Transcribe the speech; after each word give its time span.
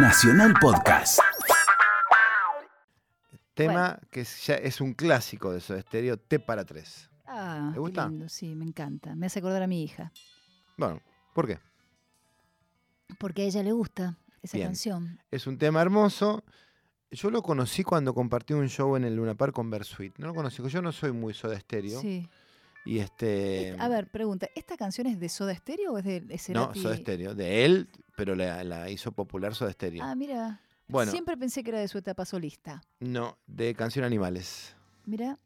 Nacional 0.00 0.54
Podcast. 0.60 1.18
Tema 3.54 3.98
que 4.10 4.22
ya 4.24 4.54
es 4.54 4.80
un 4.80 4.94
clásico 4.94 5.52
de 5.52 5.60
Soda 5.60 5.80
Stereo, 5.82 6.16
T 6.16 6.38
para 6.38 6.64
tres. 6.64 7.10
Ah, 7.26 7.66
¿Te 7.70 7.74
qué 7.74 7.80
gusta? 7.80 8.08
lindo, 8.08 8.28
sí, 8.28 8.54
me 8.54 8.64
encanta. 8.64 9.14
Me 9.16 9.26
hace 9.26 9.40
acordar 9.40 9.62
a 9.62 9.66
mi 9.66 9.82
hija. 9.82 10.12
Bueno, 10.76 11.00
¿por 11.34 11.48
qué? 11.48 11.58
Porque 13.18 13.42
a 13.42 13.44
ella 13.46 13.62
le 13.64 13.72
gusta 13.72 14.16
esa 14.42 14.56
Bien. 14.56 14.68
canción. 14.68 15.20
Es 15.32 15.46
un 15.48 15.58
tema 15.58 15.82
hermoso. 15.82 16.44
Yo 17.10 17.30
lo 17.30 17.42
conocí 17.42 17.82
cuando 17.82 18.14
compartí 18.14 18.54
un 18.54 18.68
show 18.68 18.94
en 18.96 19.04
el 19.04 19.16
Luna 19.16 19.34
Park 19.34 19.54
con 19.54 19.68
Versuit. 19.70 20.16
No 20.18 20.28
lo 20.28 20.34
conocí, 20.34 20.62
yo 20.68 20.80
no 20.80 20.92
soy 20.92 21.10
muy 21.12 21.34
Soda 21.34 21.58
Stereo. 21.58 22.00
Sí. 22.00 22.28
Y 22.84 23.00
este. 23.00 23.76
A 23.78 23.88
ver, 23.88 24.08
pregunta, 24.10 24.48
¿esta 24.54 24.76
canción 24.76 25.06
es 25.06 25.20
de 25.20 25.28
Soda 25.28 25.54
Stereo 25.54 25.92
o 25.92 25.98
es 25.98 26.04
de 26.04 26.16
es 26.30 26.48
No, 26.50 26.62
Cerati? 26.66 26.80
Soda 26.80 26.96
Stereo. 26.96 27.34
De 27.34 27.64
él, 27.64 27.88
pero 28.16 28.34
la, 28.34 28.64
la 28.64 28.88
hizo 28.90 29.12
popular 29.12 29.54
Soda 29.54 29.72
Stereo. 29.72 30.02
Ah, 30.04 30.14
mira. 30.14 30.60
bueno, 30.86 31.10
Siempre 31.10 31.36
pensé 31.36 31.62
que 31.62 31.70
era 31.70 31.80
de 31.80 31.88
su 31.88 31.98
etapa 31.98 32.24
solista. 32.24 32.80
no, 33.00 33.36
de 33.46 33.74
Canción 33.74 34.04
Animales. 34.04 34.74
Mira. 35.04 35.38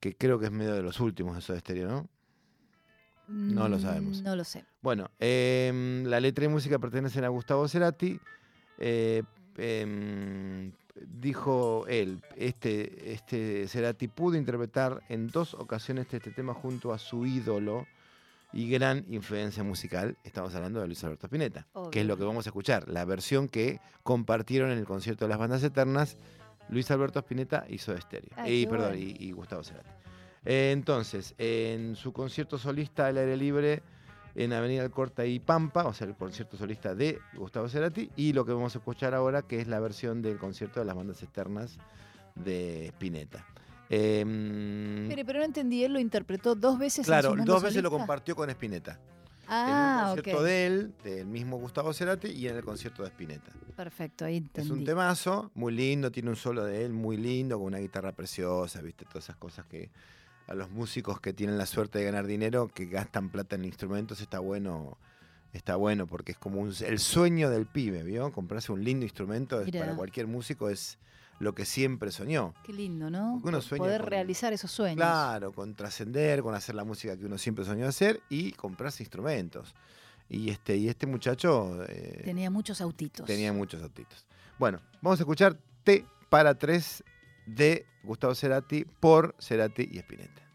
Que 0.00 0.16
creo 0.16 0.38
que 0.38 0.46
es 0.46 0.52
medio 0.52 0.74
de 0.74 0.82
los 0.82 0.98
últimos 1.00 1.36
de 1.36 1.40
Soda 1.40 1.58
Stereo, 1.60 1.88
¿no? 1.88 2.08
No 3.28 3.68
lo 3.68 3.78
mm, 3.78 3.80
sabemos. 3.80 4.22
No 4.22 4.36
lo 4.36 4.44
sé. 4.44 4.64
Bueno, 4.82 5.10
em, 5.18 6.04
la 6.04 6.20
letra 6.20 6.44
y 6.44 6.48
música 6.48 6.78
pertenecen 6.78 7.24
a 7.24 7.28
Gustavo 7.28 7.66
Cerati. 7.66 8.20
Eh, 8.78 9.22
em, 9.56 10.70
dijo 11.00 11.86
él, 11.88 12.22
este, 12.36 13.12
este 13.12 13.68
Cerati 13.68 14.08
pudo 14.08 14.36
interpretar 14.36 15.02
en 15.08 15.28
dos 15.28 15.54
ocasiones 15.54 16.12
este 16.12 16.30
tema 16.30 16.54
junto 16.54 16.92
a 16.92 16.98
su 16.98 17.26
ídolo 17.26 17.86
y 18.52 18.70
gran 18.70 19.04
influencia 19.08 19.62
musical. 19.62 20.16
Estamos 20.24 20.54
hablando 20.54 20.80
de 20.80 20.86
Luis 20.86 21.02
Alberto 21.04 21.26
Spinetta, 21.26 21.66
que 21.90 22.00
es 22.00 22.06
lo 22.06 22.16
que 22.16 22.24
vamos 22.24 22.46
a 22.46 22.50
escuchar, 22.50 22.88
la 22.88 23.04
versión 23.04 23.48
que 23.48 23.80
compartieron 24.02 24.70
en 24.70 24.78
el 24.78 24.84
concierto 24.84 25.24
de 25.24 25.28
las 25.30 25.38
bandas 25.38 25.62
eternas 25.62 26.16
Luis 26.68 26.90
Alberto 26.90 27.18
Spinetta 27.20 27.64
Stereo. 27.68 28.30
Ay, 28.36 28.62
y, 28.62 28.66
perdón, 28.66 28.90
bueno. 28.90 29.02
y, 29.02 29.16
y 29.20 29.32
Gustavo 29.32 29.62
Cerati. 29.62 29.90
Eh, 30.44 30.70
entonces, 30.72 31.34
en 31.38 31.96
su 31.96 32.12
concierto 32.12 32.56
solista 32.56 33.06
al 33.06 33.18
aire 33.18 33.36
libre 33.36 33.82
en 34.36 34.52
Avenida 34.52 34.82
Alcorta 34.82 35.24
y 35.24 35.40
Pampa, 35.40 35.86
o 35.86 35.94
sea, 35.94 36.06
el 36.06 36.14
concierto 36.14 36.58
solista 36.58 36.94
de 36.94 37.18
Gustavo 37.34 37.68
Cerati, 37.68 38.10
y 38.16 38.34
lo 38.34 38.44
que 38.44 38.52
vamos 38.52 38.74
a 38.74 38.78
escuchar 38.78 39.14
ahora, 39.14 39.42
que 39.42 39.60
es 39.60 39.66
la 39.66 39.80
versión 39.80 40.20
del 40.20 40.36
concierto 40.36 40.78
de 40.78 40.86
las 40.86 40.94
bandas 40.94 41.22
externas 41.22 41.78
de 42.34 42.88
Spinetta. 42.88 43.46
Em, 43.88 45.08
Mire, 45.08 45.24
pero 45.24 45.38
no 45.38 45.44
entendí, 45.46 45.84
él 45.84 45.94
lo 45.94 46.00
interpretó 46.00 46.54
dos 46.54 46.78
veces. 46.78 46.98
en 46.98 47.04
claro, 47.04 47.34
su 47.34 47.44
dos 47.44 47.62
veces 47.62 47.82
lo 47.82 47.90
compartió 47.90 48.36
con 48.36 48.50
Spinetta. 48.50 49.00
Ah, 49.48 50.08
en 50.08 50.10
ok. 50.10 50.16
concierto 50.16 50.42
de 50.42 50.66
él, 50.66 50.94
del 51.02 51.26
mismo 51.26 51.56
Gustavo 51.56 51.94
Cerati, 51.94 52.28
y 52.28 52.46
en 52.48 52.56
el 52.56 52.64
concierto 52.64 53.04
de 53.04 53.08
Spinetta. 53.08 53.52
Perfecto, 53.74 54.26
ahí 54.26 54.38
entendí. 54.38 54.68
Es 54.68 54.76
un 54.76 54.84
temazo, 54.84 55.50
muy 55.54 55.72
lindo, 55.72 56.10
tiene 56.12 56.28
un 56.28 56.36
solo 56.36 56.62
de 56.64 56.84
él 56.84 56.92
muy 56.92 57.16
lindo, 57.16 57.56
con 57.56 57.68
una 57.68 57.78
guitarra 57.78 58.12
preciosa, 58.12 58.82
viste, 58.82 59.06
todas 59.06 59.24
esas 59.24 59.36
cosas 59.36 59.64
que 59.64 59.88
a 60.46 60.54
los 60.54 60.70
músicos 60.70 61.20
que 61.20 61.32
tienen 61.32 61.58
la 61.58 61.66
suerte 61.66 61.98
de 61.98 62.04
ganar 62.04 62.26
dinero, 62.26 62.68
que 62.68 62.86
gastan 62.86 63.30
plata 63.30 63.56
en 63.56 63.64
instrumentos, 63.64 64.20
está 64.20 64.38
bueno, 64.38 64.96
está 65.52 65.76
bueno, 65.76 66.06
porque 66.06 66.32
es 66.32 66.38
como 66.38 66.60
un- 66.60 66.72
el 66.86 66.98
sueño 66.98 67.50
del 67.50 67.66
pibe, 67.66 68.02
¿vio? 68.02 68.30
Comprarse 68.32 68.72
un 68.72 68.84
lindo 68.84 69.04
instrumento 69.04 69.60
es, 69.60 69.70
para 69.70 69.94
cualquier 69.96 70.26
músico 70.26 70.68
es 70.70 70.98
lo 71.38 71.54
que 71.54 71.64
siempre 71.64 72.10
soñó. 72.12 72.54
Qué 72.64 72.72
lindo, 72.72 73.10
¿no? 73.10 73.40
Uno 73.44 73.60
sueña 73.60 73.84
Poder 73.84 74.00
con- 74.02 74.10
realizar 74.10 74.52
esos 74.52 74.70
sueños. 74.70 74.96
Claro, 74.96 75.52
con 75.52 75.74
trascender, 75.74 76.42
con 76.42 76.54
hacer 76.54 76.74
la 76.74 76.84
música 76.84 77.16
que 77.16 77.26
uno 77.26 77.36
siempre 77.38 77.64
soñó 77.64 77.86
hacer 77.86 78.20
y 78.30 78.52
comprarse 78.52 79.02
instrumentos. 79.02 79.74
Y 80.28 80.50
este, 80.50 80.76
y 80.76 80.88
este 80.88 81.06
muchacho 81.06 81.84
eh, 81.88 82.22
Tenía 82.24 82.50
muchos 82.50 82.80
autitos. 82.80 83.26
Tenía 83.26 83.52
muchos 83.52 83.82
autitos. 83.82 84.26
Bueno, 84.58 84.80
vamos 85.02 85.20
a 85.20 85.22
escuchar 85.22 85.56
T 85.84 86.04
para 86.30 86.54
tres 86.56 87.04
de 87.46 87.86
Gustavo 88.02 88.34
Cerati 88.34 88.84
por 88.84 89.34
Cerati 89.38 89.88
y 89.90 89.98
Spinetta. 89.98 90.46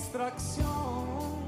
distracción. 0.00 1.39